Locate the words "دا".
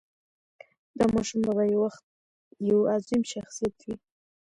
0.97-1.05